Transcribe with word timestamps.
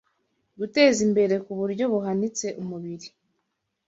guteza 0.59 0.99
imbere 1.07 1.33
ku 1.45 1.51
buryo 1.59 1.85
buhanitse 1.93 2.47
umubiri 2.61 3.07